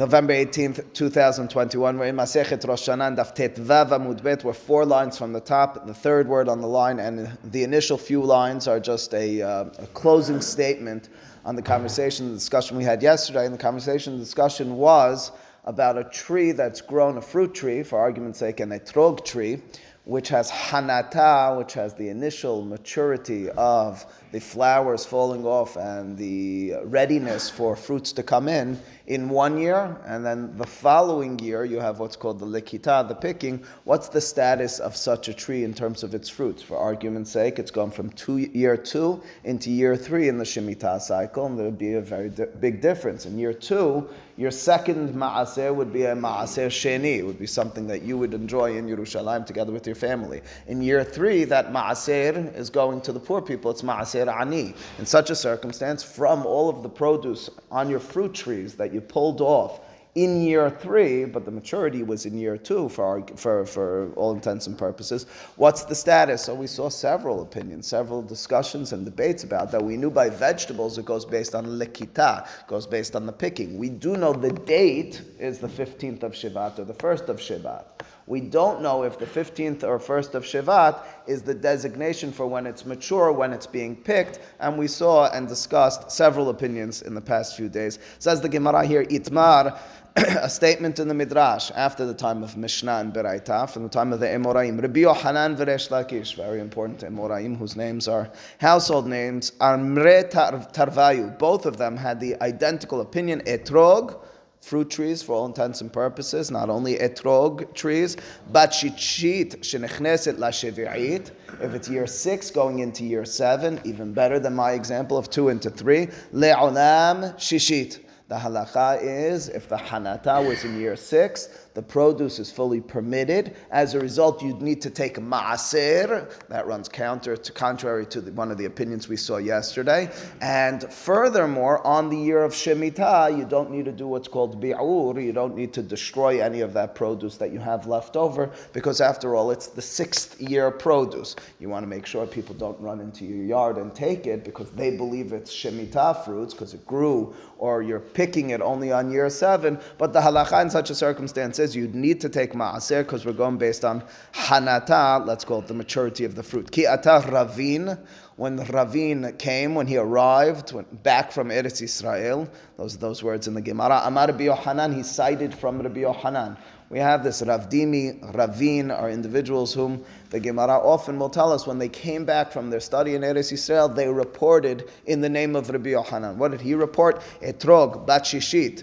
[0.00, 1.98] November 18th, 2021.
[1.98, 4.42] We're in Masechet Rosh Hashanah, Daf Tet Vav Amud.
[4.42, 7.98] We're four lines from the top, the third word on the line, and the initial
[7.98, 11.10] few lines are just a, uh, a closing statement
[11.44, 13.44] on the conversation, the discussion we had yesterday.
[13.44, 15.32] And the conversation, the discussion was
[15.66, 19.60] about a tree that's grown, a fruit tree, for argument's sake, an etrog tree,
[20.04, 26.74] which has hanata, which has the initial maturity of the flowers falling off and the
[26.84, 31.80] readiness for fruits to come in in one year, and then the following year you
[31.80, 33.64] have what's called the likita, the picking.
[33.82, 36.62] What's the status of such a tree in terms of its fruits?
[36.62, 41.00] For argument's sake, it's gone from two, year two into year three in the Shemitah
[41.00, 43.26] cycle, and there would be a very di- big difference.
[43.26, 47.18] In year two, your second ma'aser would be a ma'aser sheni.
[47.18, 50.40] It would be something that you would enjoy in Yerushalayim together with your family.
[50.68, 53.72] In year three, that ma'aser is going to the poor people.
[53.72, 54.74] It's ma'aser ani.
[54.98, 59.00] In such a circumstance, from all of the produce on your fruit trees that you
[59.00, 59.80] pulled off
[60.16, 64.32] in year three, but the maturity was in year two for, our, for, for all
[64.32, 65.26] intents and purposes.
[65.56, 66.42] What's the status?
[66.42, 69.82] So we saw several opinions, several discussions and debates about that.
[69.82, 73.78] We knew by vegetables it goes based on lekita, goes based on the picking.
[73.78, 77.84] We do know the date is the 15th of Shivat or the 1st of Shivat.
[78.30, 82.64] We don't know if the 15th or 1st of Shivat is the designation for when
[82.64, 87.20] it's mature, when it's being picked, and we saw and discussed several opinions in the
[87.20, 87.98] past few days.
[88.20, 89.76] Says the Gemara here, Itmar,
[90.16, 94.12] a statement in the Midrash after the time of Mishnah and Beraita, from the time
[94.12, 94.80] of the Emoraim.
[94.80, 101.36] Rabbi Yohanan Veresh Lakish, very important Emoraim, whose names are household names, Amre Tarvayu.
[101.36, 104.20] Both of them had the identical opinion, Etrog,
[104.60, 108.16] fruit trees for all intents and purposes, not only etrog trees,
[108.52, 111.30] but shitshit shenechneset lashevi'it.
[111.60, 115.48] If it's year six going into year seven, even better than my example of two
[115.48, 118.00] into three, le'olam shishit.
[118.28, 123.56] The halacha is if the hanata was in year six, the produce is fully permitted.
[123.70, 126.30] As a result, you'd need to take maaser.
[126.48, 130.10] That runs counter to contrary to the, one of the opinions we saw yesterday.
[130.40, 135.22] And furthermore, on the year of Shemitah, you don't need to do what's called bi'ur.
[135.22, 139.00] You don't need to destroy any of that produce that you have left over because
[139.00, 141.36] after all, it's the sixth year produce.
[141.60, 144.70] You want to make sure people don't run into your yard and take it because
[144.72, 149.30] they believe it's Shemitah fruits because it grew or you're picking it only on year
[149.30, 149.78] seven.
[149.98, 153.34] But the halacha in such a circumstance says you'd need to take maaser because we're
[153.34, 156.70] going based on hanata, let's call it the maturity of the fruit.
[156.70, 157.98] Ki ravin,
[158.36, 160.72] when Ravin came, when he arrived
[161.02, 165.52] back from Eretz Israel, those those words in the Gemara, Amar Rabbi Yohanan, he cited
[165.54, 166.56] from Rabbi Yohanan.
[166.88, 171.66] We have this Rav Dimi, Ravin, are individuals whom the Gemara often will tell us
[171.66, 175.56] when they came back from their study in Eretz Yisrael, they reported in the name
[175.56, 176.38] of Rabbi Yohanan.
[176.38, 177.20] What did he report?
[177.42, 178.80] Etrog bat shishit.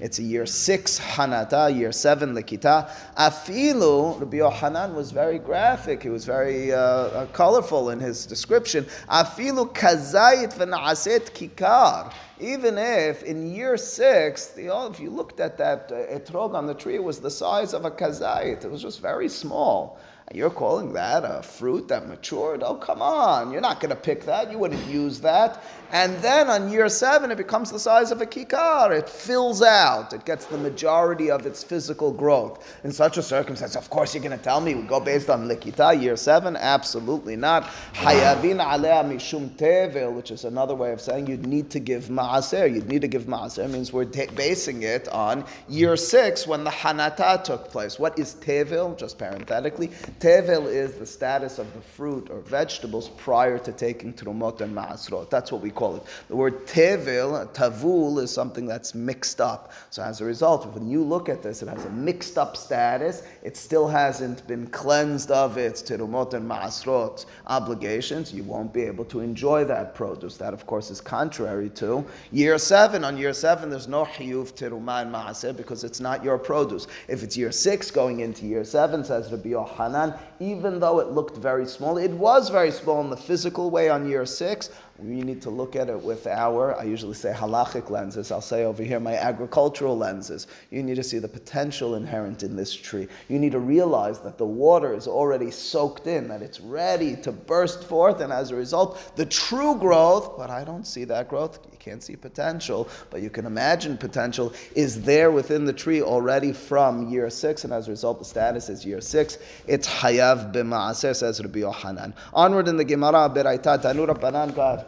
[0.00, 2.88] It's a year six hanata, year seven lekita.
[3.16, 6.02] Afilu, Rabbi Yohanan was very graphic.
[6.02, 8.84] He was very uh, uh colorful in his description.
[9.10, 15.90] Afilu kazayit v'na'aset kikar even if in year six, the, if you looked at that
[15.90, 18.62] uh, etrog on the tree, it was the size of a kazayit.
[18.62, 19.55] It was just very small.
[19.56, 19.96] Saul
[20.34, 22.64] you're calling that a fruit that matured?
[22.64, 23.52] Oh, come on.
[23.52, 24.50] You're not going to pick that.
[24.50, 25.62] You wouldn't use that.
[25.92, 28.90] And then on year seven, it becomes the size of a kikar.
[28.90, 30.12] It fills out.
[30.12, 32.76] It gets the majority of its physical growth.
[32.82, 35.48] In such a circumstance, of course, you're going to tell me we go based on
[35.48, 36.56] likita, year seven?
[36.56, 37.62] Absolutely not.
[37.94, 42.72] Hayavin alea mishum tevel, which is another way of saying you'd need to give maaser.
[42.74, 43.70] You'd need to give maaser.
[43.70, 47.96] Means we're basing it on year six when the hanata took place.
[47.96, 48.98] What is tevil?
[48.98, 54.60] Just parenthetically, tevel is the status of the fruit or vegetables prior to taking trumot
[54.60, 55.30] and maasrot.
[55.30, 56.02] That's what we call it.
[56.28, 59.72] The word tevil, tavul, is something that's mixed up.
[59.90, 63.22] So as a result, when you look at this, it has a mixed up status.
[63.42, 68.32] It still hasn't been cleansed of its terumot and maasrot obligations.
[68.32, 70.36] You won't be able to enjoy that produce.
[70.36, 73.04] That, of course, is contrary to year seven.
[73.04, 76.86] On year seven, there's no hiyuv terumah and maaser because it's not your produce.
[77.08, 80.05] If it's year six going into year seven, says Rabbi Yohanan,
[80.40, 84.08] even though it looked very small, it was very small in the physical way on
[84.08, 84.70] year six.
[84.98, 88.32] We need to look at it with our, I usually say halachic lenses.
[88.32, 90.46] I'll say over here my agricultural lenses.
[90.70, 93.06] You need to see the potential inherent in this tree.
[93.28, 97.32] You need to realize that the water is already soaked in, that it's ready to
[97.32, 101.58] burst forth, and as a result, the true growth, but I don't see that growth.
[101.70, 106.52] You can't see potential, but you can imagine potential is there within the tree already
[106.52, 109.38] from year six, and as a result, the status is year six.
[109.66, 112.14] It's hayav b'ma'aser, says Rabbi Yohanan.
[112.32, 114.85] Onward in the Gemara, Beraita, Tanu Rabbanan, God.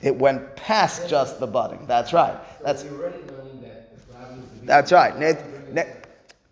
[0.00, 1.84] It went past just the budding.
[1.86, 2.36] That's right.
[2.62, 2.82] That's.
[2.82, 5.16] So you're already knowing that the problem is the That's right.
[5.18, 5.82] Nath- Na-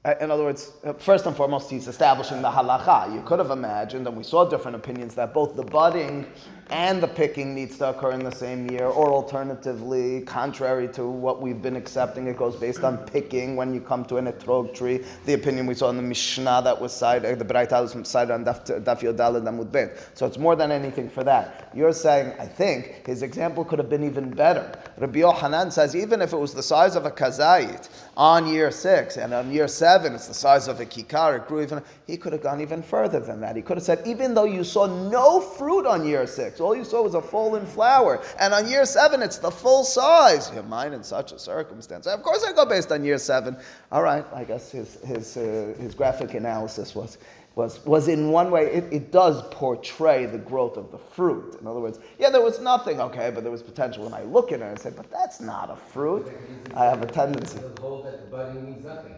[0.05, 3.13] uh, In other words, uh, first and foremost, he's establishing the halacha.
[3.13, 6.27] You could have imagined, and we saw different opinions, that both the budding
[6.71, 11.41] and the picking needs to occur in the same year, or alternatively, contrary to what
[11.41, 15.05] we've been accepting, it goes based on picking when you come to an etrog tree.
[15.27, 18.31] The opinion we saw in the Mishnah that was cited, uh, the Braita was cited
[18.31, 20.11] on Daf Yod Dalet Amud Bet.
[20.15, 21.71] So it's more than anything for that.
[21.75, 24.73] You're saying, I think, his example could have been even better.
[24.99, 29.17] Rabbi Yohanan says, even if it was the size of a kazait on year six,
[29.17, 32.33] and on year seven it's the size of a kikar, it grew even, he could
[32.33, 33.57] have gone even further than that.
[33.57, 36.85] He could have said, even though you saw no fruit on year six, all you
[36.85, 40.51] saw was a fallen flower, and on year seven it's the full size.
[40.53, 42.07] You're mine in such a circumstance.
[42.07, 43.57] Of course I go based on year seven.
[43.93, 47.19] All right, I guess his, his, uh, his graphic analysis was
[47.57, 51.59] was, was in one way, it, it does portray the growth of the fruit.
[51.61, 54.05] In other words, yeah, there was nothing, okay, but there was potential.
[54.05, 56.33] When I look at it, I say, but that's not a fruit.
[56.77, 57.59] I have a tendency.
[57.59, 59.15] He'll hold that the budding means nothing.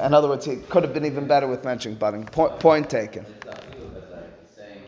[0.00, 2.24] In other words, it could have been even better with mentioning budding.
[2.24, 3.24] Point, point taken.
[3.24, 4.24] It's not you, but like
[4.56, 4.82] saying,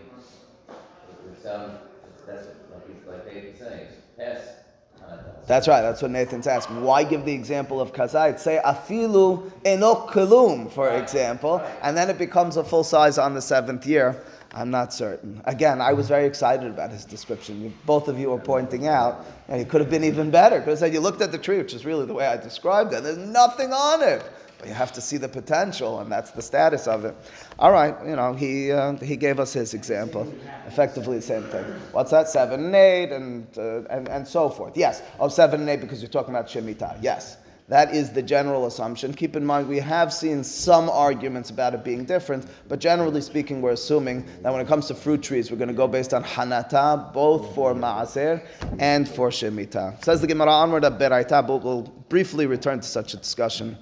[2.26, 3.86] that's like he's, like David's saying,
[4.18, 5.46] Hanukkah.
[5.46, 5.82] That's right.
[5.82, 6.82] That's what Nathan's asking.
[6.82, 8.38] Why give the example of kazait?
[8.38, 13.42] Say afilu enok kulum, for example, and then it becomes a full size on the
[13.42, 14.22] seventh year.
[14.52, 15.40] I'm not certain.
[15.44, 17.72] Again, I was very excited about his description.
[17.86, 20.58] Both of you were pointing out, you know, it could have been even better.
[20.58, 22.96] Because you looked at the tree, which is really the way I described it.
[22.96, 24.24] and There's nothing on it,
[24.60, 27.16] but you have to see the potential, and that's the status of it.
[27.58, 30.32] All right, you know, he uh, he gave us his example.
[30.66, 31.64] Effectively the same thing.
[31.92, 32.28] What's that?
[32.28, 34.76] Seven and eight, and uh, and and so forth.
[34.76, 35.02] Yes.
[35.18, 36.98] Oh, seven and eight because you're talking about shemitah.
[37.00, 37.38] Yes.
[37.68, 39.14] That is the general assumption.
[39.14, 43.62] Keep in mind, we have seen some arguments about it being different, but generally speaking,
[43.62, 46.24] we're assuming that when it comes to fruit trees, we're going to go based on
[46.24, 48.44] hanata, both for ma'aser
[48.80, 50.04] and for shemitah.
[50.04, 53.78] Says the Gemara onward at Beraita, but we'll briefly return to such a discussion.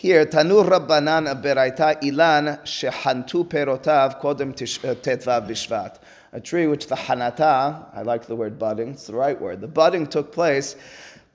[0.00, 5.98] Here, Tanu Rabbanan Beraita Ilan Shehantu Perotav Kodem uh, Tetvav Bishvat.
[6.32, 9.60] A tree which the hanata, I like the word budding, it's the right word.
[9.60, 10.74] The budding took place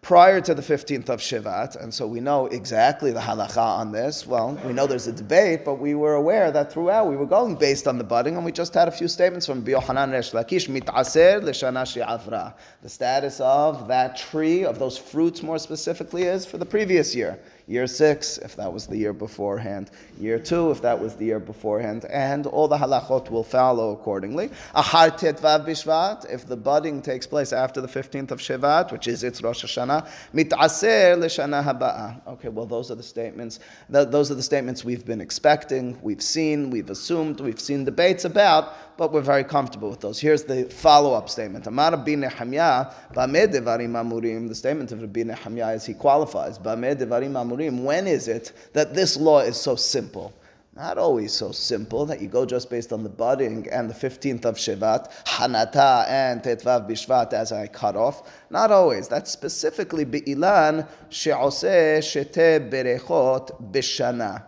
[0.01, 4.25] prior to the 15th of Shivat, and so we know exactly the halacha on this.
[4.25, 7.53] Well, we know there's a debate, but we were aware that throughout we were going
[7.56, 10.67] based on the budding, and we just had a few statements from Biohanan Resh Lakish,
[10.69, 12.56] mitaser l'shana she'avra.
[12.81, 17.39] The status of that tree, of those fruits more specifically, is for the previous year.
[17.67, 19.89] Year six, if that was the year beforehand.
[20.19, 22.06] Year two, if that was the year beforehand.
[22.12, 24.50] And all the halachot will follow accordingly.
[24.75, 29.23] Ahar tetvav bishvat, if the budding takes place after the 15th of Shivat, which is
[29.23, 32.27] its Rosh Hashanah, mitaser l'shana haba'ah.
[32.33, 33.59] Okay, well, those are the statements.
[33.89, 38.97] those are the statements we've been expecting, we've seen, we've assumed, we've seen debates about,
[38.97, 40.19] but we're very comfortable with those.
[40.19, 41.65] Here's the follow-up statement.
[41.65, 44.47] Amar Rabbi Nehemiah, devarim amurim.
[44.47, 46.59] The statement of Rabbi Nehemiah is he qualifies.
[46.59, 47.54] Ba'ameh devarim amurim.
[47.55, 50.33] When is it that this law is so simple?
[50.75, 54.43] Not always so simple that you go just based on the budding and the 15th
[54.43, 58.29] of Shivat, Hanata and Tetvav Bishvat as I cut off.
[58.49, 59.07] Not always.
[59.07, 64.43] That's specifically Be'ilan she'oseh shete berechot bishana.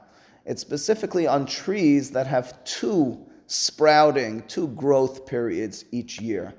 [0.45, 6.53] It's specifically on trees that have two sprouting, two growth periods each year.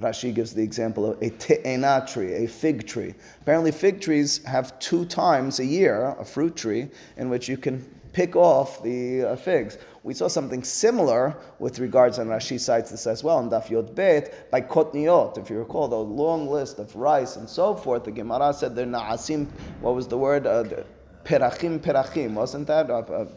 [0.00, 3.14] Rashi gives the example of a te'ena tree, a fig tree.
[3.42, 7.80] Apparently, fig trees have two times a year, a fruit tree, in which you can
[8.12, 9.78] pick off the uh, figs.
[10.02, 13.94] We saw something similar with regards, and Rashi cites this as well in Daf Yod
[13.94, 15.38] Bet, by Kotniot.
[15.38, 18.86] If you recall, the long list of rice and so forth, the Gemara said they're
[18.86, 19.46] na'asim,
[19.80, 20.46] what was the word?
[20.46, 20.64] Uh,
[21.24, 22.86] Perachim, perachim, wasn't that?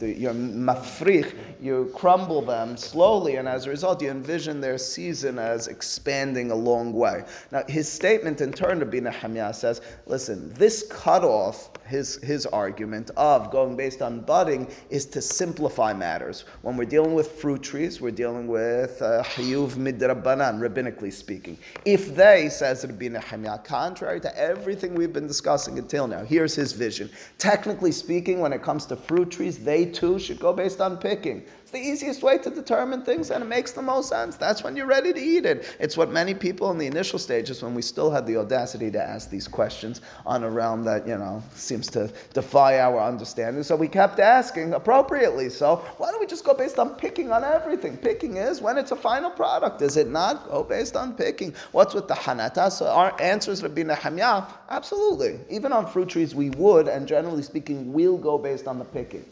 [0.01, 5.67] You're mafrich, you crumble them slowly, and as a result, you envision their season as
[5.69, 7.23] expanding a long way.
[7.49, 13.09] Now, his statement in turn to be Nehemiah says, listen, this cutoff, his, his argument
[13.15, 16.43] of going based on budding, is to simplify matters.
[16.63, 21.57] When we're dealing with fruit trees, we're dealing with uh, midrabanan, rabbinically speaking.
[21.85, 26.73] If they, says Rabbi Nehemiah, contrary to everything we've been discussing until now, here's his
[26.73, 27.09] vision.
[27.37, 31.45] Technically speaking, when it comes to fruit trees, they too should go based on picking.
[31.67, 34.37] It's the easiest way to determine things and it makes the most sense.
[34.37, 35.75] That's when you're ready to eat it.
[35.81, 39.03] It's what many people in the initial stages, when we still had the audacity to
[39.03, 43.63] ask these questions on a realm that, you know, seems to defy our understanding.
[43.63, 45.49] So we kept asking appropriately.
[45.49, 47.97] So why don't we just go based on picking on everything?
[47.97, 49.81] Picking is when it's a final product.
[49.81, 50.47] Is it not?
[50.47, 51.53] Go based on picking.
[51.73, 52.71] What's with the hanata?
[52.71, 55.41] So our answers would be Nehemiah, absolutely.
[55.49, 59.25] Even on fruit trees, we would, and generally speaking, we'll go based on the picking.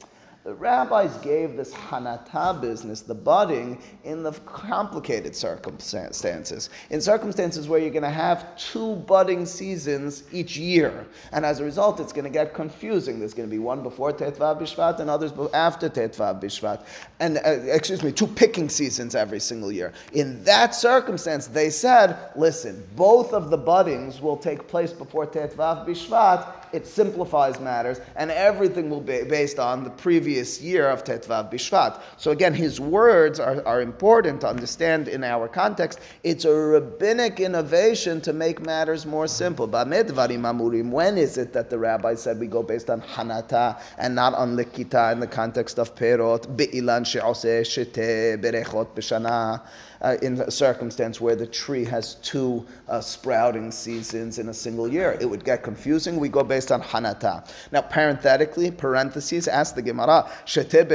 [0.46, 6.70] The rabbis gave this hanata business, the budding, in the complicated circumstances.
[6.92, 11.08] In circumstances where you're going to have two budding seasons each year.
[11.32, 13.18] And as a result, it's going to get confusing.
[13.18, 16.86] There's going to be one before Tetvav Bishvat and others after Tetvav Bishvat.
[17.20, 19.94] And, uh, excuse me, two picking seasons every single year.
[20.14, 25.88] In that circumstance, they said, listen, both of the buddings will take place before Tetvav
[25.88, 26.65] Bishvat.
[26.74, 32.02] It simplifies matters, and everything will be based on the previous year of Tetvav Bishvat.
[32.18, 36.00] So again, his words are, are important to understand in our context.
[36.24, 39.68] It's a rabbinic innovation to make matters more simple.
[39.68, 44.56] When is it that the rabbi said we go based on Hanata and not on
[44.56, 46.56] Likita in the context of Perot?
[46.56, 49.62] Be'ilan she'oseh shete berechot b'shana
[50.02, 54.88] uh, in a circumstance where the tree has two uh, sprouting seasons in a single
[54.88, 55.18] year.
[55.20, 56.20] It would get confusing.
[56.20, 57.48] We go based on Hanata.
[57.72, 60.88] Now, parenthetically, parentheses, ask the Gemara, Shete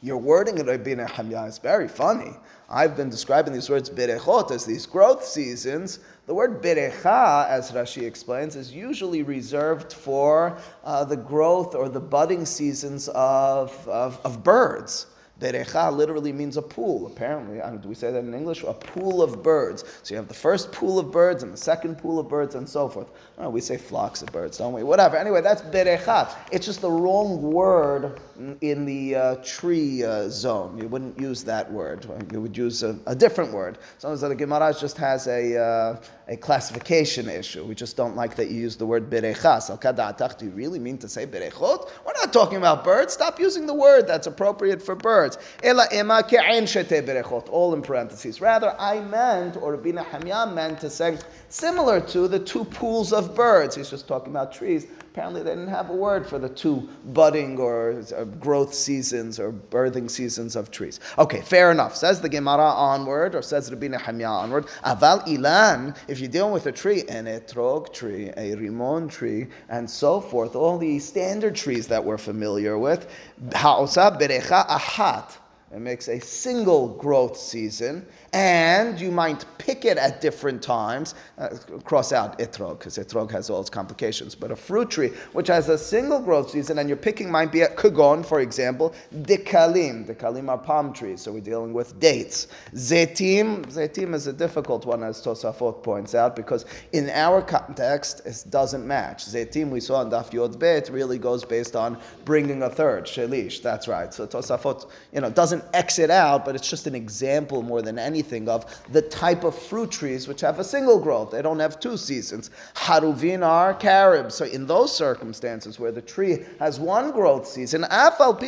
[0.00, 2.36] Your wording in Rabbi Nehemiah is very funny.
[2.68, 5.98] I've been describing these words berechot as these growth seasons.
[6.26, 12.00] The word berecha, as Rashi explains, is usually reserved for uh, the growth or the
[12.00, 15.06] budding seasons of, of, of birds.
[15.40, 17.06] Berecha literally means a pool.
[17.06, 18.62] Apparently, do we say that in English?
[18.62, 19.84] A pool of birds.
[20.02, 22.68] So you have the first pool of birds and the second pool of birds and
[22.68, 23.10] so forth.
[23.38, 24.82] Oh, we say flocks of birds, don't we?
[24.82, 25.16] Whatever.
[25.16, 26.32] Anyway, that's berecha.
[26.52, 28.20] It's just the wrong word
[28.60, 30.76] in the uh, tree uh, zone.
[30.76, 32.06] You wouldn't use that word.
[32.30, 33.78] You would use a, a different word.
[33.98, 37.64] Sometimes the Gemara just has a, uh, a classification issue.
[37.64, 39.62] We just don't like that you use the word berecha.
[39.62, 41.90] So, do you really mean to say berechot?
[42.04, 43.14] We're not talking about birds.
[43.14, 45.38] Stop using the word that's appropriate for birds.
[45.62, 47.48] Ela ema berechot.
[47.50, 48.40] All in parentheses.
[48.40, 53.31] Rather, I meant, or Rabbi Nehemiah meant to say, similar to the two pools of
[53.34, 53.76] birds.
[53.76, 54.86] He's just talking about trees.
[55.12, 59.52] Apparently, they didn't have a word for the two budding or uh, growth seasons or
[59.52, 61.00] birthing seasons of trees.
[61.18, 61.94] Okay, fair enough.
[61.94, 64.66] Says the Gemara onward, or says Rabbi Nehemiah onward.
[64.84, 69.88] Aval ilan, if you're dealing with a tree, an etrog tree, a rimon tree, and
[69.88, 73.10] so forth, all the standard trees that we're familiar with,
[73.54, 75.36] ha'osa berecha ahat
[75.72, 81.14] it makes a single growth season, and you might pick it at different times.
[81.36, 81.50] Uh,
[81.84, 84.34] cross out etrog, because etrog has all its complications.
[84.34, 87.62] But a fruit tree, which has a single growth season, and your picking might be
[87.62, 90.06] at kugon, for example, dekalim.
[90.06, 92.48] Dekalim are palm trees, so we're dealing with dates.
[92.74, 98.44] Zetim, zetim is a difficult one, as Tosafot points out, because in our context, it
[98.48, 99.26] doesn't match.
[99.26, 103.60] Zetim, we saw in Daf Yod Bet, really goes based on bringing a third, shelish,
[103.60, 104.14] that's right.
[104.14, 108.21] So Tosafot, you know, doesn't exit out, but it's just an example more than anything
[108.48, 111.30] of the type of fruit trees which have a single growth.
[111.30, 112.50] They don't have two seasons.
[112.74, 114.32] Haruvin are carob.
[114.32, 118.38] So in those circumstances where the tree has one growth season, Afal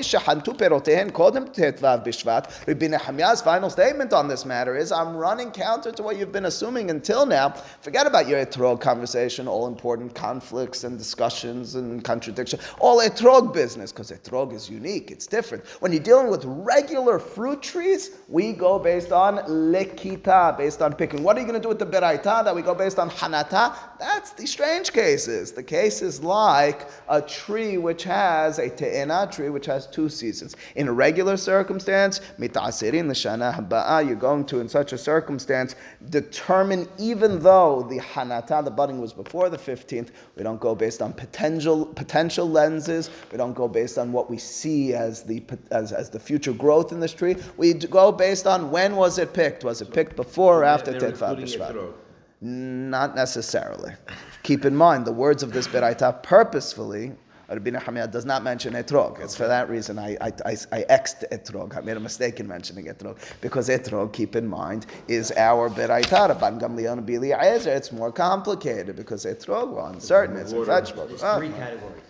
[2.67, 6.47] Rabbi Nehemiah's final statement on this matter is, I'm running counter to what you've been
[6.47, 7.51] assuming until now.
[7.81, 12.61] Forget about your etrog conversation, all important conflicts and discussions and contradiction.
[12.81, 15.65] All etrog business, because etrog is unique, it's different.
[15.81, 19.37] When you're dealing with regular fruit trees, we go based on
[19.73, 21.23] lekita, based on picking.
[21.23, 23.75] What are you going to do with the beraita that we go based on hanata?
[24.05, 25.53] That's the strange cases.
[25.53, 30.57] The cases like a tree which has a te'ena tree which has two seasons.
[30.77, 35.75] In a regular circumstance, mitasirin the shana haba'a, you're going to in such a circumstance
[36.11, 41.01] determine even though the hanata, the budding was before the 15th, we don't go based
[41.01, 43.09] on potential potential lenses.
[43.33, 46.93] We don't go based on what we see as the as, as the future growth
[46.93, 47.37] in this tree.
[47.57, 49.65] We go based on when was it picked.
[49.65, 52.04] Was it picked before or after Tetvav B'Shvat?
[52.45, 53.95] Not necessarily.
[54.43, 57.13] Keep in mind the words of this beraita purposefully.
[57.49, 59.19] Rabbi Nehemiah does not mention etrog.
[59.21, 61.75] It's for that reason I, I, I, I exed etrog.
[61.75, 66.37] I made a mistake in mentioning etrog because etrog, keep in mind, is our beraita.
[66.37, 70.37] Rabban Gamliel Bili It's more complicated because etrog, well, uncertain.
[70.37, 71.07] It's a vegetable.
[71.07, 71.57] There's three ah.
[71.57, 72.03] categories.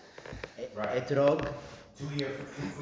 [0.76, 1.48] Etrog,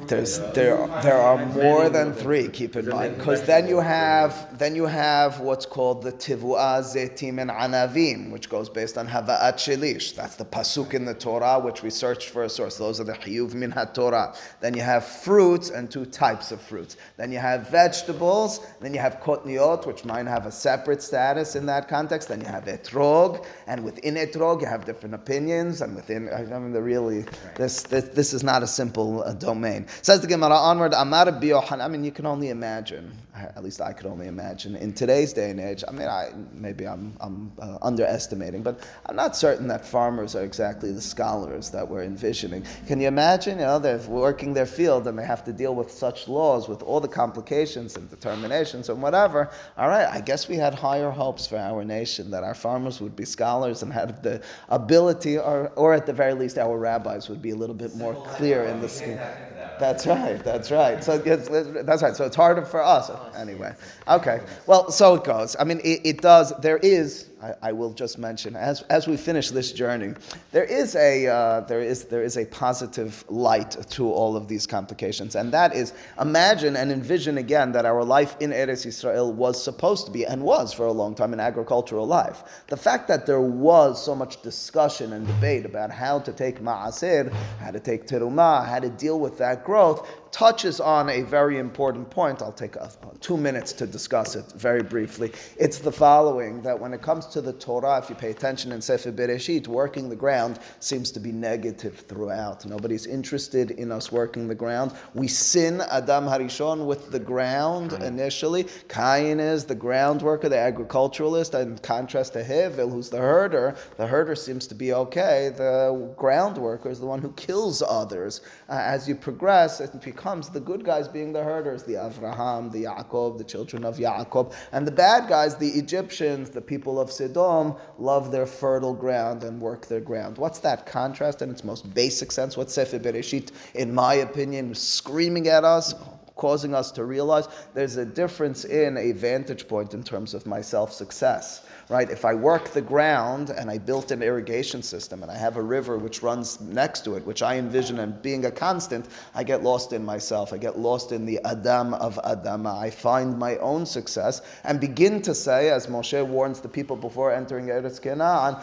[0.07, 2.47] there's there there are more than three.
[2.47, 7.39] Keep in mind, because then you have then you have what's called the tivua zetim
[7.39, 10.15] and anavim, which goes based on havaat shelish.
[10.15, 12.77] That's the pasuk in the Torah, which we searched for a source.
[12.77, 14.33] Those are the hiyuv min Torah.
[14.61, 16.97] Then you have fruits and two types of fruits.
[17.17, 18.65] Then you have vegetables.
[18.81, 22.29] Then you have kotniot, which might have a separate status in that context.
[22.29, 26.73] Then you have etrog, and within etrog you have different opinions, and within I mean,
[26.73, 29.85] the really this, this this is not a simple incredible uh, domain.
[30.01, 31.83] Says the Gemara onward, Amar Biohan.
[31.83, 35.49] I mean, you can only imagine, at least I could only imagine, in today's day
[35.49, 39.85] and age, I mean, I, maybe I'm, I'm uh, underestimating, but I'm not certain that
[39.85, 42.65] farmers are exactly the scholars that we're envisioning.
[42.87, 43.59] Can you imagine?
[43.59, 46.83] You know, they're working their field and they have to deal with such laws, with
[46.83, 49.49] all the complications and determinations and whatever.
[49.77, 53.15] All right, I guess we had higher hopes for our nation that our farmers would
[53.15, 57.41] be scholars and had the ability, or, or at the very least, our rabbis would
[57.41, 59.52] be a little bit more clear in the scheme.
[59.79, 60.43] That's right.
[60.43, 61.03] That's right.
[61.03, 61.49] So it's,
[61.85, 62.15] that's right.
[62.15, 63.73] So it's harder for us anyway.
[64.07, 64.41] Okay.
[64.67, 65.55] Well, so it goes.
[65.59, 66.53] I mean, it, it does.
[66.61, 70.13] There is I, I, will just mention as, as we finish this journey,
[70.51, 74.65] there is a uh, there is there is a positive light to all of these
[74.65, 75.91] complications, and that is
[76.21, 80.41] imagine and envision again that our life in Eretz Israel was supposed to be and
[80.41, 82.63] was for a long time an agricultural life.
[82.67, 87.33] The fact that there was so much discussion and debate about how to take ma'asir,
[87.59, 92.09] how to take terumah, how to deal with that growth, touches on a very important
[92.09, 92.41] point.
[92.41, 95.31] I'll take a, two minutes to discuss it very briefly.
[95.57, 98.81] It's the following that when it comes to the Torah, if you pay attention in
[98.81, 102.65] Sefer Bereshit, working the ground seems to be negative throughout.
[102.65, 104.93] Nobody's interested in us working the ground.
[105.13, 108.65] We sin Adam Harishon with the ground initially.
[108.89, 113.75] Cain is the ground worker, the agriculturalist, in contrast to Hevel, who's the herder.
[113.97, 115.51] The herder seems to be okay.
[115.55, 118.41] The ground worker is the one who kills others.
[118.67, 122.71] Uh, as you progress, it becomes comes the good guys being the herders, the Avraham,
[122.71, 127.11] the Yaakov, the children of Yaakov, and the bad guys, the Egyptians, the people of
[127.11, 130.37] Sodom, love their fertile ground and work their ground.
[130.37, 132.55] What's that contrast in its most basic sense?
[132.55, 135.93] What Sefer Bereshit, in my opinion, screaming at us?
[136.35, 140.59] causing us to realize there's a difference in a vantage point in terms of my
[140.59, 141.63] self success
[141.93, 142.09] right?
[142.09, 145.61] If I work the ground and I built an irrigation system and I have a
[145.61, 149.61] river which runs next to it, which I envision and being a constant, I get
[149.61, 150.53] lost in myself.
[150.53, 152.75] I get lost in the Adam of Adama.
[152.75, 157.31] I find my own success and begin to say, as Moshe warns the people before
[157.31, 158.55] entering Eretz Canaan,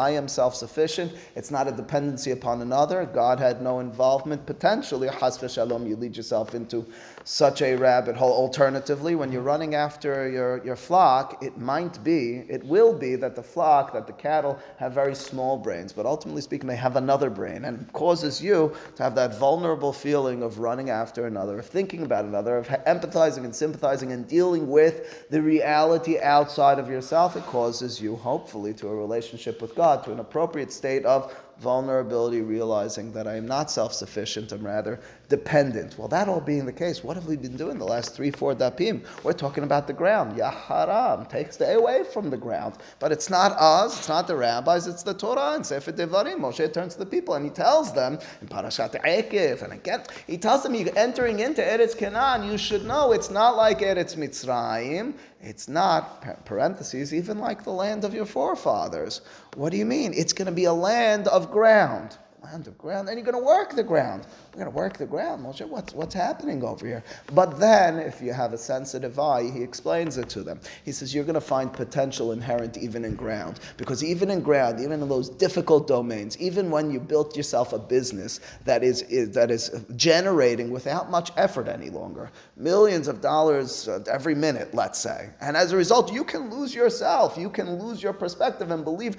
[0.00, 1.12] I am self-sufficient.
[1.36, 3.04] It's not a dependency upon another.
[3.04, 4.46] God had no involvement.
[4.46, 6.86] Potentially, you lead yourself into
[7.24, 8.32] such a rabbit hole.
[8.32, 13.36] Alternatively, when you're running after your, your flock, it might be, it will be that
[13.36, 17.30] the flock, that the cattle have very small brains, but ultimately speaking, they have another
[17.30, 22.02] brain and causes you to have that vulnerable feeling of running after another, of thinking
[22.02, 27.36] about another, of empathizing and sympathizing and dealing with the reality outside of yourself.
[27.36, 32.40] It causes you, hopefully, to a relationship with God, to an appropriate state of vulnerability,
[32.40, 35.98] realizing that I am not self sufficient, I'm rather dependent.
[35.98, 38.54] Well, that all being the case, what have we been doing the last three, four
[38.54, 39.04] dapim?
[39.24, 40.38] We're talking about the ground.
[40.38, 42.74] Yaharam, take stay away from the ground.
[43.00, 46.38] But it's not us, it's not the rabbis, it's the Torah and Sefer Devarim.
[46.38, 50.38] Moshe turns to the people and he tells them in Parashat Ekev, and again, he
[50.38, 55.14] tells them, you're entering into Eretz Canaan, you should know it's not like Eretz Mitzrayim.
[55.40, 59.22] It's not, parentheses, even like the land of your forefathers.
[59.56, 60.12] What do you mean?
[60.14, 63.46] It's going to be a land of ground land of ground, and you're going to
[63.46, 64.26] work the ground.
[64.52, 65.66] We're going to work the ground, Moshe.
[65.68, 67.04] What's, what's happening over here?
[67.34, 70.60] But then, if you have a sensitive eye, he explains it to them.
[70.84, 73.60] He says, You're going to find potential inherent even in ground.
[73.76, 77.78] Because even in ground, even in those difficult domains, even when you built yourself a
[77.78, 83.88] business that is, is that is generating without much effort any longer, millions of dollars
[83.88, 85.30] uh, every minute, let's say.
[85.40, 87.36] And as a result, you can lose yourself.
[87.36, 89.16] You can lose your perspective and believe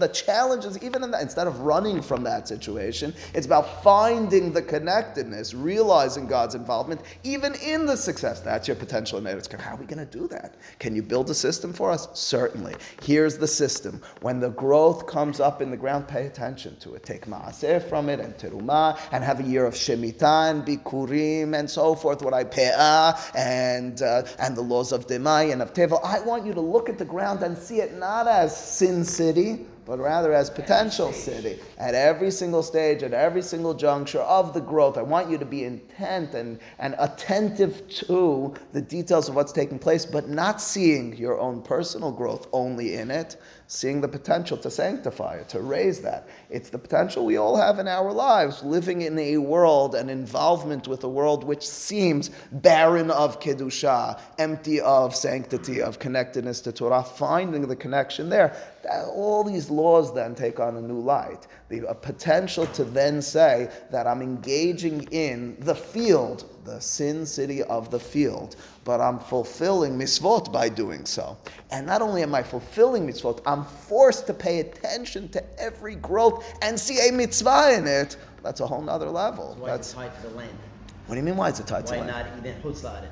[0.00, 4.50] the challenge is even in that, instead of running from that situation, it's about finding
[4.50, 8.40] the connectedness, realizing God's involvement, even in the success.
[8.40, 10.54] That's your potential in Eretz How are we going to do that?
[10.78, 12.08] Can you build a system for us?
[12.14, 12.76] Certainly.
[13.02, 14.00] Here's the system.
[14.22, 17.02] When the growth comes up in the ground, pay attention to it.
[17.02, 21.70] Take maaser from it and terumah, and have a year of shemitah and bikurim and
[21.70, 22.22] so forth.
[22.22, 26.02] What I pe'ah and uh, and the laws of demai and of tevel.
[26.02, 29.66] I want you to look at the ground and see it not as sin city
[29.86, 34.60] but rather as potential city at every single stage, at every single juncture of the
[34.60, 34.98] growth.
[34.98, 39.78] I want you to be intent and, and attentive to the details of what's taking
[39.78, 43.36] place, but not seeing your own personal growth only in it,
[43.68, 46.28] seeing the potential to sanctify it, to raise that.
[46.50, 50.86] It's the potential we all have in our lives, living in a world, an involvement
[50.86, 57.02] with a world which seems barren of kedusha, empty of sanctity, of connectedness to Torah,
[57.02, 58.56] finding the connection there.
[59.14, 61.48] All these laws then take on a new light.
[61.68, 67.90] The potential to then say that I'm engaging in the field, the sin city of
[67.90, 71.38] the field, but I'm fulfilling mitzvot by doing so.
[71.70, 76.44] And not only am I fulfilling mitzvot, I'm forced to pay attention to every growth
[76.62, 78.16] and see a mitzvah in it.
[78.42, 79.54] That's a whole nother level.
[79.54, 80.58] So why That's tied to the land.
[81.06, 81.36] What do you mean?
[81.36, 82.12] Why is it tied why to the land?
[82.12, 83.08] Why not even chutzlaret?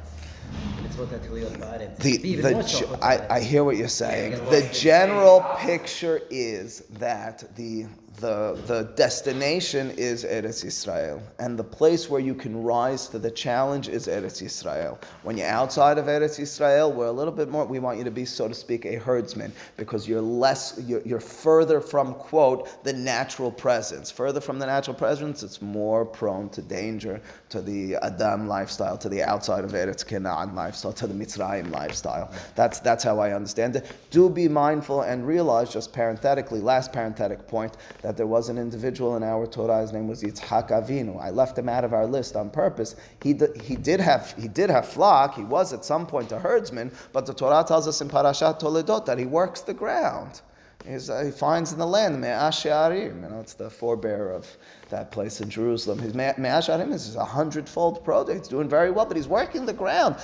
[1.98, 4.32] The, the, I, I hear what you're saying.
[4.50, 7.86] The general picture is that the
[8.20, 13.31] the, the destination is Eretz Yisrael, and the place where you can rise to the
[13.31, 15.03] challenge is Eretz Yisrael.
[15.22, 18.11] When you're outside of Eretz Yisrael, we're a little bit more, we want you to
[18.11, 22.92] be, so to speak, a herdsman, because you're less, you're, you're further from, quote, the
[22.92, 24.11] natural presence.
[24.11, 29.09] Further from the natural presence, it's more prone to danger, to the Adam lifestyle, to
[29.09, 32.33] the outside of Eretz Canaan lifestyle, to the Mitzrayim lifestyle.
[32.55, 33.90] That's, that's how I understand it.
[34.11, 39.16] Do be mindful and realize, just parenthetically, last parenthetic point, that there was an individual
[39.16, 41.18] in our Torah, his name was Yitzhak Avinu.
[41.18, 42.96] I left him out of our list on purpose.
[43.22, 46.38] He, d- he, did have, he did have flock, he was at some point a
[46.38, 50.42] herdsman, but the Torah tells us in Parashat Toledot that he works the ground.
[50.86, 54.46] He's, uh, he finds in the land, Me'ah She'arim, you know, it's the forebearer of
[54.90, 55.98] that place in Jerusalem.
[55.98, 58.40] His Me- Me'ah She'arim is a hundredfold product.
[58.40, 60.16] He's doing very well, but he's working the ground.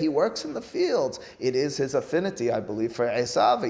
[0.00, 1.20] He works in the fields.
[1.38, 3.60] It is his affinity, I believe, for Esav,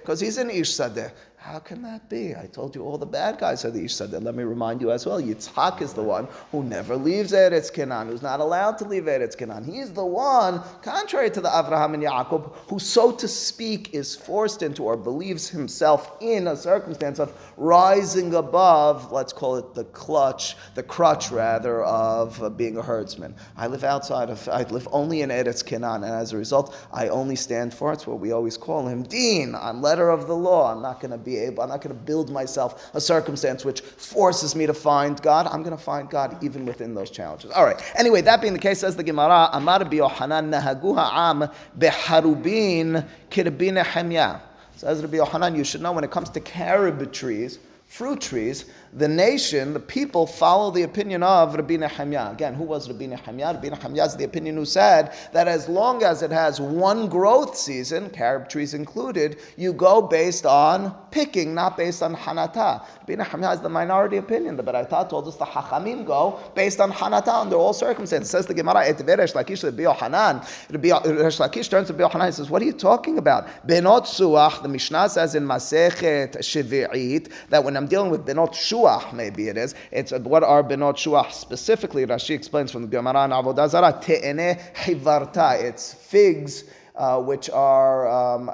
[0.00, 1.12] because he's an Ish Sadeh.
[1.44, 2.34] How can that be?
[2.34, 4.24] I told you all the bad guys are the Ish Sadeh.
[4.24, 5.20] Let me remind you as well.
[5.20, 9.36] Yitzhak is the one who never leaves Eretz Canaan, who's not allowed to leave Eretz
[9.36, 9.62] Canaan.
[9.62, 14.62] He's the one, contrary to the Avraham and Yaakov, who, so to speak, is forced
[14.62, 20.56] into or believes himself in a circumstance of rising above, let's call it the clutch,
[20.74, 23.34] the crutch rather, of uh, being a herdsman.
[23.54, 27.08] I live outside of, I live only in Eretz Canaan, and as a result, I
[27.08, 29.54] only stand for it's what we always call him, Dean.
[29.54, 30.72] I'm letter of the law.
[30.72, 33.80] I'm not going to be able, I'm not going to build myself a circumstance which
[33.80, 35.46] forces me to find God.
[35.46, 37.50] I'm going to find God even within those challenges.
[37.50, 37.80] All right.
[37.96, 43.74] Anyway, that being the case, says the Gemara, Amar bi Yohanan nahagu ha'am beharubin kirbin
[43.74, 44.40] Nehemiah.
[44.76, 48.64] Says Rabbi Yohanan, you should know when it comes to carob trees, fruit trees,
[48.96, 52.30] the nation, the people follow the opinion of Rabbi Nehemiah.
[52.30, 53.54] Again, who was Rabbi Nehemiah?
[53.54, 57.56] Rabbi Nehemiah is the opinion who said that as long as it has one growth
[57.56, 62.86] season, carob trees included, you go based on picking, not based on hanata.
[63.00, 64.56] Rabbi Nehemiah is the minority opinion.
[64.56, 68.30] The Baraita told us the Hachamim go based on hanata under all circumstances.
[68.30, 69.64] Says the Gemara, Et Resh Lakish.
[69.64, 73.48] Rabbi Resh Lakish turns to Yohanan and says, what are you talking about?
[73.66, 78.52] Benot Suach, the Mishnah says in Masechet Shevi'it, that when I'm dealing with Benot
[78.84, 82.06] Shuach, maybe it is, it's what are Benot Shuach specifically?
[82.06, 86.64] Rashi explains from the Gemara in Avodah Zarah, Te'ene Hivarta, it's figs.
[86.96, 88.46] Uh, which are um,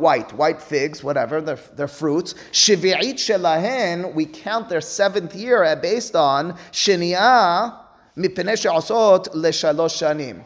[0.00, 2.32] white, white figs, whatever, they're, they're fruits.
[2.50, 7.78] Shivi'it shelahen, we count their seventh year based on sheni'ah
[8.16, 10.42] mipnei asot leshalosh shanim.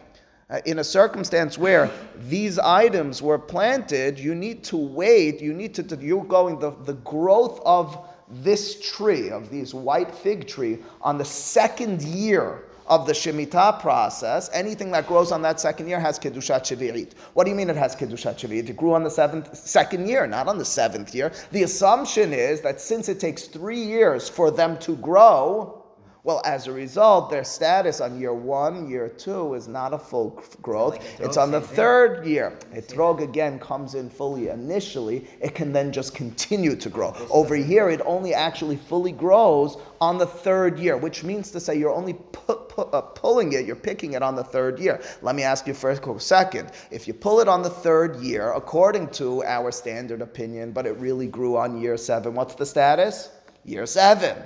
[0.51, 5.73] Uh, in a circumstance where these items were planted, you need to wait, you need
[5.73, 11.19] to, you're going, the, the growth of this tree, of these white fig tree, on
[11.19, 16.19] the second year of the Shemitah process, anything that grows on that second year has
[16.19, 17.12] Kedushat Shavi'it.
[17.35, 18.69] What do you mean it has Kedushat Shavi'it?
[18.69, 21.31] It grew on the seventh, second year, not on the seventh year.
[21.53, 25.80] The assumption is that since it takes three years for them to grow,
[26.23, 30.43] well, as a result, their status on year one, year two is not a full
[30.61, 30.95] growth.
[30.95, 32.59] like it's on the third year.
[32.75, 35.27] Etrog again comes in fully initially.
[35.41, 37.17] It can then just continue to grow.
[37.31, 41.77] Over here, it only actually fully grows on the third year, which means to say
[41.79, 45.01] you're only pu- pu- uh, pulling it, you're picking it on the third year.
[45.23, 46.73] Let me ask you first, second.
[46.91, 50.97] If you pull it on the third year, according to our standard opinion, but it
[50.99, 53.31] really grew on year seven, what's the status?
[53.64, 54.37] Year seven.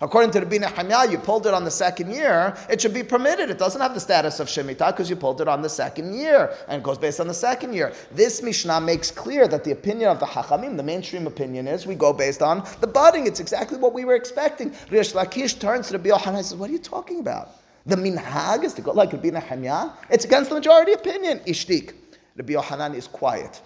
[0.00, 3.48] According to Bina Hamya, you pulled it on the second year, it should be permitted.
[3.48, 6.52] It doesn't have the status of Shemitah because you pulled it on the second year,
[6.68, 7.92] and it goes based on the second year.
[8.12, 11.94] This Mishnah makes clear that the opinion of the Hachamim, the mainstream opinion is, we
[11.94, 13.26] go based on the budding.
[13.26, 14.74] It's exactly what we were expecting.
[14.90, 17.52] Resh Lakish turns to the Yohanan and says, What are you talking about?
[17.86, 19.90] The minhag is to go like Rabbi Nehemiah?
[20.10, 21.38] It's against the majority opinion.
[21.46, 21.94] Ishtik.
[22.36, 23.62] Rabbi Yohanan is quiet.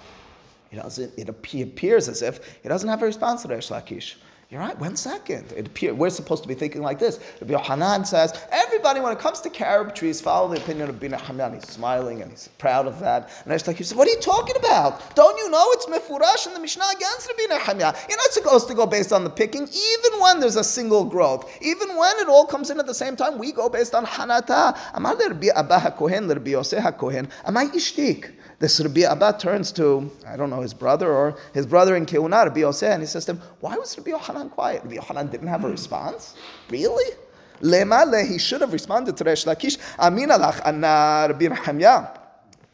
[0.71, 4.17] He doesn't, it appears as if he doesn't have a response to Resh Lakish.
[4.51, 5.53] You're right, one second.
[5.53, 7.21] It appear, we're supposed to be thinking like this.
[7.43, 11.19] Rabbi Yohanan says, everybody, when it comes to carob trees, follow the opinion of Bina
[11.19, 11.53] Hamyan.
[11.53, 13.29] He's smiling and he's proud of that.
[13.45, 15.15] And Resh Lakish says, what are you talking about?
[15.15, 17.95] Don't you know it's Mefurash in the Mishnah against Rabbi Nehemiah?
[18.09, 21.55] You're not supposed to go based on the picking, even when there's a single growth.
[21.61, 24.79] Even when it all comes in at the same time, we go based on Hanata.
[24.95, 28.33] Amar Rabbi Abba HaKohen, Rabbi Yosef HaKohen, Amai Ishtik.
[28.61, 32.45] This Rabbi Abba turns to, I don't know, his brother or his brother in Keuna,
[32.45, 34.83] Rabbi Yosef, and he says to him, Why was Rabbi Yohanan quiet?
[34.83, 36.35] Rabbi Yohanan didn't have a response?
[36.69, 37.15] Really?
[37.63, 39.79] Lemale, he should have responded to Resh Lakish.
[39.99, 42.28] Amin alach anna Rabbi.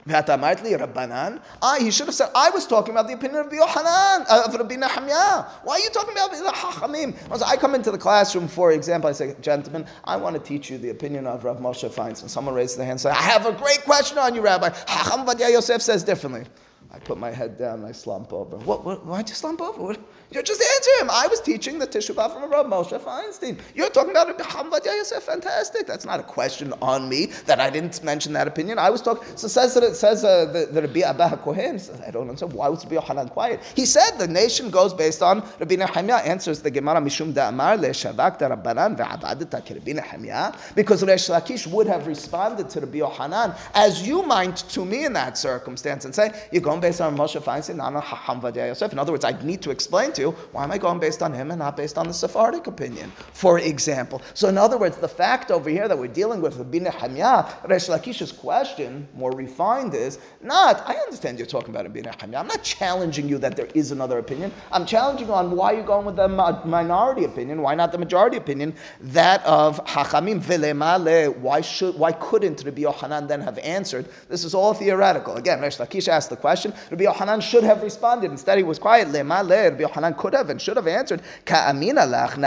[0.06, 1.40] Rabbanan.
[1.62, 4.44] I, he should have said, I was talking about the opinion of Rabbi Yohanan, uh,
[4.46, 5.44] of Rabbi Nehemiah.
[5.62, 7.42] Why are you talking about the Hachamim?
[7.42, 10.78] I come into the classroom, for example, I say, gentlemen, I want to teach you
[10.78, 12.28] the opinion of Rav Moshe Feinstein.
[12.28, 14.68] Someone raises their hand and says, I have a great question on you, Rabbi.
[14.68, 16.44] Hacham Ovadia Yosef says differently.
[16.92, 18.56] I put my head down, I slump over.
[18.58, 19.82] What, what, why'd you slump over?
[19.82, 20.00] What?
[20.34, 21.10] You just answer him.
[21.12, 23.56] I was teaching the Teshuvah from Rav Moshe Feinstein.
[23.72, 25.22] You're talking about Hamvad Yosef.
[25.22, 25.86] Fantastic.
[25.86, 28.80] That's not a question on me that I didn't mention that opinion.
[28.80, 29.24] I was talking.
[29.36, 31.78] So says that it says uh, the, the Rabbi Abba Kohen.
[31.78, 32.52] Says, I don't understand.
[32.52, 33.60] Why was Rabbi Yohanan quiet?
[33.76, 36.20] He said the nation goes based on Rabbi Nehemiah.
[36.24, 40.52] Answers the Gemara Mishum Da'amar le'shavak Rabbanan ve'abadita Rabbi Nehemiah.
[40.74, 45.12] Because Resh Lakish would have responded to Rabbi Yohanan as you might to me in
[45.12, 48.92] that circumstance and say, you're going based on Moshe Feinstein, not on Hamvad Yosef.
[48.92, 51.32] In other words, I need to explain to you why am I going based on
[51.32, 54.22] him and not based on the Sephardic opinion, for example?
[54.34, 57.88] So, in other words, the fact over here that we're dealing with Rabbi Nehemiah, Resh
[57.88, 62.40] Lakish's question, more refined, is not, I understand you're talking about Rabbi Nehemiah.
[62.40, 64.52] I'm not challenging you that there is another opinion.
[64.72, 68.36] I'm challenging you on why you're going with the minority opinion, why not the majority
[68.36, 71.36] opinion, that of Hachamim Velemale.
[71.38, 74.06] Why should, why couldn't Rabbi Yohanan then have answered?
[74.28, 75.36] This is all theoretical.
[75.36, 76.72] Again, Resh Lakish asked the question.
[76.90, 78.30] Rabbi Yohanan should have responded.
[78.30, 79.08] Instead, he was quiet.
[79.08, 79.70] Lemale.
[79.70, 82.44] Rabbi Yohanan could have and should have answered, isura.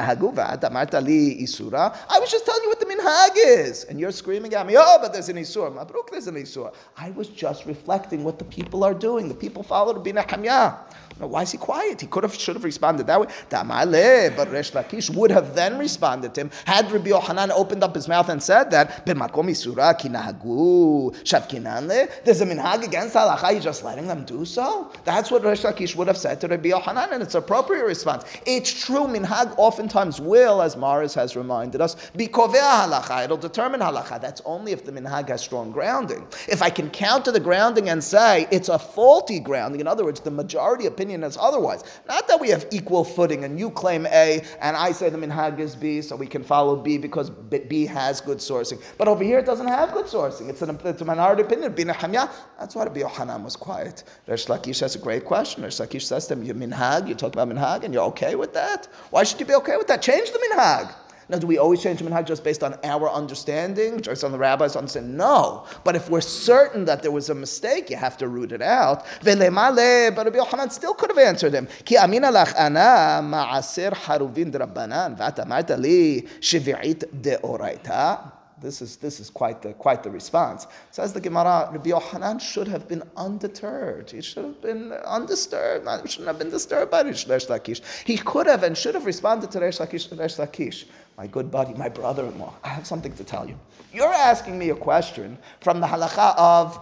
[2.10, 3.84] I was just telling you what the minhag is.
[3.86, 5.74] And you're screaming at me, oh, but there's an isur.
[5.74, 6.72] Mabruk, there's an isur.
[6.98, 9.28] I was just reflecting what the people are doing.
[9.28, 10.74] The people followed follow Rabbi Nehemiah.
[11.20, 12.02] Why is he quiet?
[12.02, 13.28] He could have, should have responded that way.
[13.50, 18.08] But Resh Lakish would have then responded to him had Rabbi Yohanan opened up his
[18.08, 19.06] mouth and said that.
[19.08, 19.98] Isura.
[22.24, 23.52] There's a minhag against halacha.
[23.52, 24.91] You're just letting them do so.
[25.06, 28.26] That's what Resh Lakish would have said to Rabbi Yohanan, and it's appropriate response.
[28.46, 29.08] It's true.
[29.08, 33.24] Minhag oftentimes will, as Maris has reminded us, be kovea halacha.
[33.24, 34.20] It'll determine halacha.
[34.20, 36.28] That's only if the minhag has strong grounding.
[36.50, 40.20] If I can counter the grounding and say it's a faulty grounding, in other words,
[40.20, 41.86] the majority opinion is otherwise.
[42.10, 45.58] Not that we have equal footing and you claim A and I say the minhag
[45.60, 48.82] is B, so we can follow B because B has good sourcing.
[48.98, 50.50] But over here it doesn't have good sourcing.
[50.50, 51.74] It's, an, it's a minority opinion.
[52.60, 54.04] That's why Rabbi Yohanan was quiet.
[54.28, 55.64] Resh Lakish has a great question.
[55.64, 58.36] Resh Lakish says to him, you minhag, you talk about Uh, minhag and you're okay
[58.36, 58.88] with that?
[59.12, 60.02] Why should you be okay with that?
[60.02, 60.91] Change the minhag.
[61.30, 64.38] Now, do we always change the minhag just based on our understanding, just on the
[64.38, 65.17] rabbi's understanding?
[65.17, 65.65] No.
[65.84, 69.06] But if we're certain that there was a mistake, you have to root it out.
[69.23, 71.67] But Rabbi Yochanan still could have answered him.
[71.86, 75.17] Ki amina lach ana ma'aser haruvin drabanan
[76.39, 78.32] shivi'it deoraita.
[78.60, 80.65] This is, this is quite, the, quite the response.
[80.91, 84.10] Says the Gemara, Rabbi Yohanan should have been undeterred.
[84.10, 85.88] He should have been undisturbed.
[86.02, 87.82] He shouldn't have been disturbed by Resh Lakish.
[88.06, 90.17] He could have and should have responded to Resh Lakish.
[90.17, 90.86] Resh Lakish
[91.17, 93.58] my good buddy, my brother-in-law, I have something to tell you.
[93.91, 96.80] You're asking me a question from the halacha of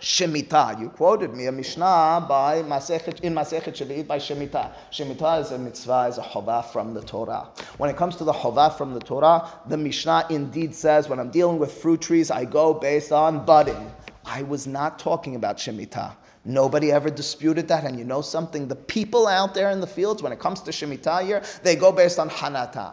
[0.00, 0.78] Shemitah.
[0.80, 4.72] You quoted me a Mishnah by Masechet, in Masechet Shvi'it by Shemitah.
[4.92, 7.48] Shemitah is a mitzvah, is a chovah from the Torah.
[7.78, 11.30] When it comes to the chovah from the Torah, the Mishnah indeed says when I'm
[11.30, 13.90] dealing with fruit trees, I go based on budding.
[14.24, 16.16] I was not talking about Shemitah.
[16.44, 17.84] Nobody ever disputed that.
[17.84, 18.68] And you know something?
[18.68, 21.90] The people out there in the fields, when it comes to Shemitah here, they go
[21.90, 22.92] based on Hanata.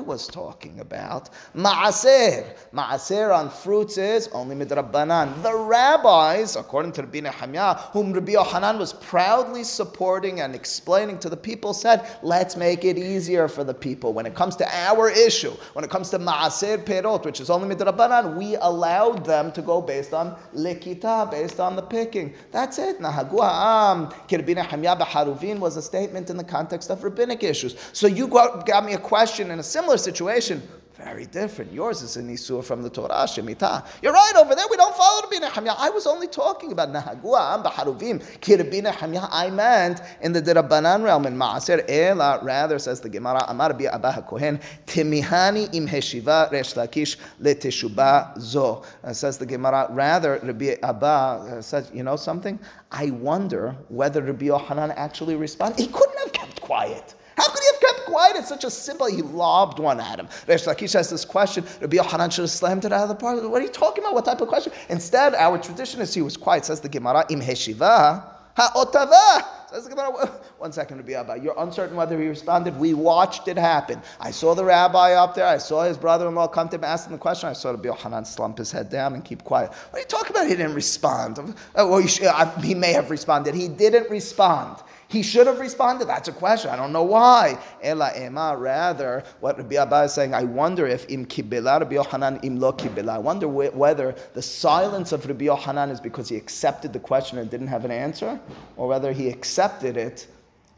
[0.00, 2.56] Was talking about Ma'aser.
[2.72, 5.42] Ma'aser on fruits is only Midrabbanan.
[5.42, 11.28] The rabbis, according to Rabbi Nehemiah, whom Rabbi Yohanan was proudly supporting and explaining to
[11.28, 14.12] the people, said, let's make it easier for the people.
[14.12, 17.74] When it comes to our issue, when it comes to Ma'aser Perot, which is only
[17.74, 22.34] Midrabbanan, we allowed them to go based on Likita, based on the picking.
[22.50, 23.00] That's it.
[23.00, 27.76] Nahagu ha'am hamya b'haruvin was a statement in the context of rabbinic issues.
[27.92, 30.62] So you got, got me a question in a similar situation.
[31.04, 31.72] Very different.
[31.72, 33.84] Yours is an Isur from the Torah, Shemitah.
[34.02, 35.74] You're right, over there we don't follow Rabbi Nehemiah.
[35.76, 39.26] I was only talking about Nahagua, Am B'haruvim, Ki Rabbi Nehemiah.
[39.30, 43.86] I meant in the Dirabanan realm, in Ma'aser Ela, rather, says the Gemara, Amar Rabbi
[43.86, 48.84] Abba HaKohen, Timihani im Heshiva Resh Lakish leteshuba zo.
[49.02, 52.60] Uh, says the Gemara, rather, Rabbi Abba uh, says, you know something?
[52.92, 55.80] I wonder whether Rabbi Yohanan actually responded.
[55.80, 57.14] He couldn't have kept quiet.
[57.36, 58.36] How could he have quiet?
[58.36, 60.28] It's such a simple, he lobbed one at him.
[60.46, 61.64] Resh Lakish has this question.
[61.80, 63.42] Rabbi Yohanan should have slammed it out of the park.
[63.42, 64.14] What are you talking about?
[64.14, 64.72] What type of question?
[64.88, 66.64] Instead, our tradition is he was quiet.
[66.64, 68.24] Says the Gemara, im heshiva.
[68.56, 69.62] Ha'otava.
[70.58, 71.38] One second, Rabbi Abba.
[71.42, 72.76] You're uncertain whether he responded.
[72.76, 74.02] We watched it happen.
[74.20, 75.46] I saw the rabbi up there.
[75.46, 77.48] I saw his brother-in-law come to him asking the question.
[77.48, 79.70] I saw Rabbi Yohanan slump his head down and keep quiet.
[79.70, 80.46] What are you talking about?
[80.46, 81.38] He didn't respond.
[81.38, 83.54] Uh, well, uh, he may have responded.
[83.54, 84.76] He didn't respond.
[85.12, 86.08] He should have responded.
[86.08, 86.70] That's a question.
[86.70, 87.58] I don't know why.
[87.82, 88.56] Ela ema.
[88.56, 92.72] Rather, what Rabbi Abba is saying, I wonder if im kibela Rabbi Yohanan im lo
[92.72, 93.10] kibela.
[93.10, 97.36] I wonder wh- whether the silence of Rabbi Yohanan is because he accepted the question
[97.36, 98.40] and didn't have an answer,
[98.78, 100.28] or whether he accepted it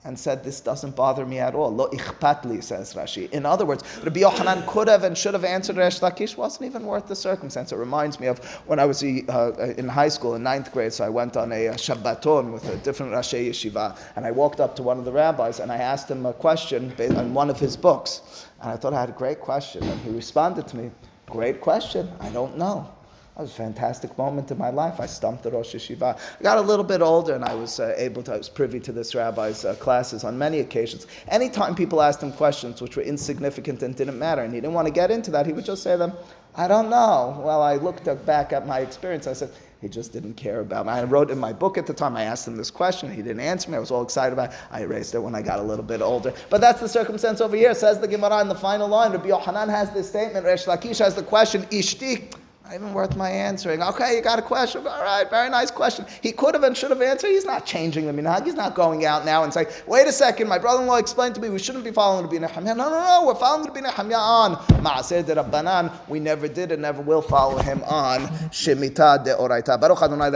[0.04, 1.74] and said, This doesn't bother me at all.
[1.74, 3.30] Lo ichpatli, says Rashi.
[3.30, 6.84] In other words, Rabbi Yochanan could have and should have answered Resh Lakish, wasn't even
[6.84, 7.72] worth the circumstance.
[7.72, 11.04] It reminds me of when I was uh, in high school in ninth grade, so
[11.04, 14.82] I went on a, Shabbaton with a different Rosh Yeshiva, and I walked up to
[14.82, 18.46] one of the rabbis and I asked him a question on one of his books.
[18.60, 20.90] And I thought I had a great question, and he responded to me,
[21.26, 22.93] Great question, I don't know.
[23.36, 25.00] That was a fantastic moment in my life.
[25.00, 26.16] I stumped the Rosh Yeshiva.
[26.38, 28.78] I got a little bit older and I was uh, able to, I was privy
[28.78, 31.08] to this rabbi's uh, classes on many occasions.
[31.26, 34.86] Anytime people asked him questions which were insignificant and didn't matter and he didn't want
[34.86, 36.12] to get into that, he would just say them,
[36.54, 37.42] I don't know.
[37.44, 39.26] Well, I looked back at my experience.
[39.26, 40.92] I said, he just didn't care about me.
[40.92, 43.12] I wrote in my book at the time, I asked him this question.
[43.12, 43.76] He didn't answer me.
[43.76, 44.56] I was all excited about it.
[44.70, 46.32] I erased it when I got a little bit older.
[46.50, 47.74] But that's the circumstance over here.
[47.74, 49.10] Says the Gemara in the final line.
[49.10, 50.46] Rabbi Yohanan has this statement.
[50.46, 52.32] Resh Lakish has the question, Ishti.
[52.64, 53.82] Not even worth my answering.
[53.82, 54.86] Okay, you got a question.
[54.86, 56.06] All right, very nice question.
[56.22, 57.28] He could have and should have answered.
[57.28, 58.46] He's not changing the minhag.
[58.46, 61.50] He's not going out now and saying, wait a second, my brother-in-law explained to me
[61.50, 62.74] we shouldn't be following the Bina Hamya.
[62.74, 65.92] No, no, no, we're following the Bina Hamya on Ma'aseh de Rabbanan.
[66.08, 69.78] We never did and never will follow him on Shemitah de Oraita.
[69.78, 70.34] Baruch Adonai.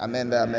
[0.00, 0.30] Amen.